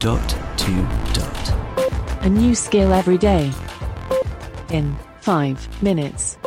[0.00, 0.72] dot to
[1.12, 2.22] dot.
[2.22, 3.52] A new skill every day.
[4.70, 6.38] In five minutes.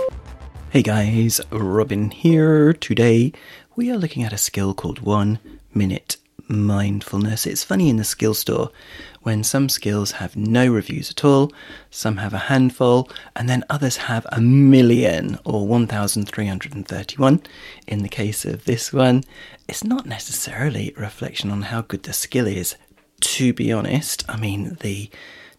[0.72, 2.74] Hey guys, Robin here.
[2.74, 3.32] Today
[3.76, 5.38] we are looking at a skill called one
[5.72, 7.46] minute mindfulness.
[7.46, 8.72] It's funny in the skill store
[9.22, 11.52] when some skills have no reviews at all,
[11.90, 17.42] some have a handful, and then others have a million or 1,331.
[17.88, 19.24] In the case of this one,
[19.68, 22.76] it's not necessarily a reflection on how good the skill is,
[23.24, 24.24] to be honest.
[24.30, 25.10] I mean, the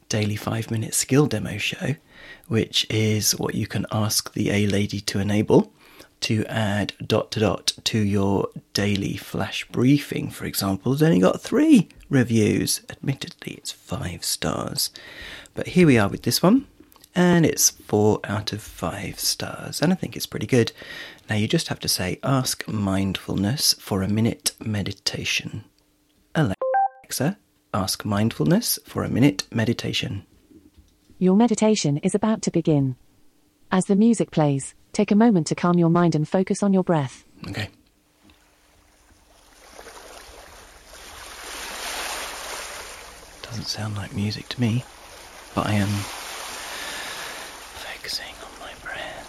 [0.08, 1.96] daily five minute skill demo show,
[2.46, 5.72] which is what you can ask the A lady to enable
[6.20, 11.40] to add dot to dot to your daily flash briefing, for example, has only got
[11.40, 12.80] three reviews.
[12.88, 14.90] Admittedly, it's five stars.
[15.54, 16.66] But here we are with this one,
[17.14, 20.72] and it's four out of five stars, and I think it's pretty good.
[21.28, 25.64] Now you just have to say, ask mindfulness for a minute meditation.
[26.34, 27.38] Alexa,
[27.74, 30.24] ask mindfulness for a minute meditation.
[31.18, 32.96] Your meditation is about to begin.
[33.70, 36.84] As the music plays, take a moment to calm your mind and focus on your
[36.84, 37.24] breath.
[37.48, 37.68] Okay.
[43.42, 44.84] Doesn't sound like music to me,
[45.54, 45.88] but I am
[47.82, 49.26] focusing on my breath.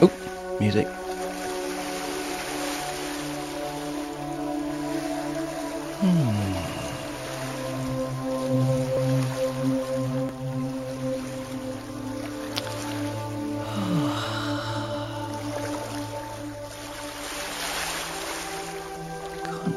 [0.00, 0.04] Hmm.
[0.04, 1.07] Oh, music.
[6.00, 6.24] Can't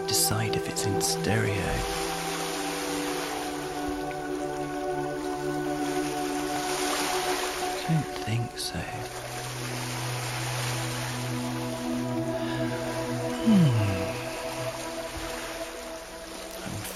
[0.07, 1.55] decide if it's in stereo.
[7.87, 8.77] Don't think so.
[13.43, 13.90] Hmm.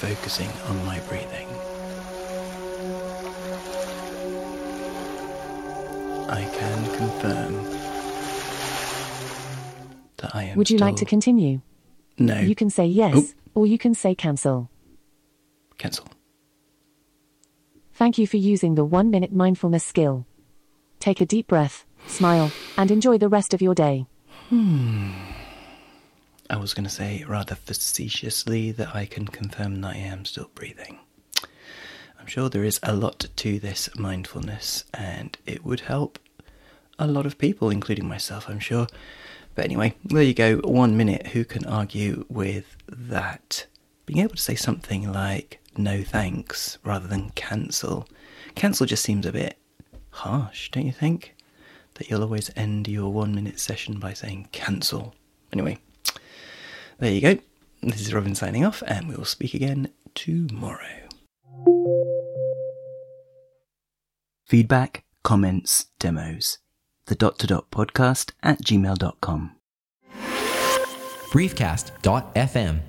[0.10, 1.48] Focusing on my breathing.
[6.30, 7.54] I can confirm
[10.18, 10.58] that I am.
[10.58, 11.62] Would you like to continue?
[12.20, 12.40] No.
[12.40, 13.62] You can say yes, Oh.
[13.62, 14.70] or you can say cancel.
[15.78, 16.06] cancel.
[17.94, 20.26] Thank you for using the one minute mindfulness skill.
[21.00, 24.06] Take a deep breath, smile, and enjoy the rest of your day.
[24.50, 25.12] Hmm.
[26.50, 30.50] I was going to say rather facetiously that I can confirm that I am still
[30.54, 31.00] breathing.
[32.20, 36.20] I'm sure there is a lot to this mindfulness, and it would help
[37.00, 38.88] a lot of people, including myself, I'm sure.
[39.56, 40.58] But anyway, there you go.
[40.58, 41.28] One minute.
[41.28, 43.66] Who can argue with that?
[44.06, 48.08] Being able to say something like no thanks rather than cancel.
[48.54, 49.58] Cancel just seems a bit
[50.12, 51.36] harsh, don't you think?
[51.96, 55.16] That you'll always end your one minute session by saying cancel.
[55.52, 55.80] Anyway,
[57.00, 57.38] there you go.
[57.82, 60.80] This is Robin signing off, and we will speak again tomorrow.
[64.48, 66.60] Feedback, comments, demos.
[67.08, 69.52] The dot to dot podcast at gmail.com.
[71.32, 72.80] briefcast.fm